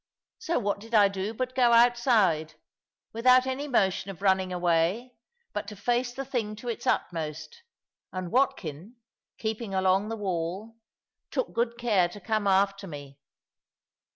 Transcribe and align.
So 0.39 0.57
what 0.57 0.79
did 0.79 0.95
I 0.95 1.09
do 1.09 1.31
but 1.31 1.53
go 1.53 1.73
outside, 1.73 2.55
without 3.13 3.45
any 3.45 3.67
motion 3.67 4.09
of 4.09 4.23
running 4.23 4.51
away, 4.51 5.13
but 5.53 5.67
to 5.67 5.75
face 5.75 6.11
the 6.11 6.25
thing 6.25 6.55
to 6.55 6.69
its 6.69 6.87
utmost; 6.87 7.61
and 8.11 8.31
Watkin, 8.31 8.95
keeping 9.37 9.75
along 9.75 10.09
the 10.09 10.17
wall, 10.17 10.75
took 11.29 11.53
good 11.53 11.77
care 11.77 12.09
to 12.09 12.19
come 12.19 12.47
after 12.47 12.87
me. 12.87 13.19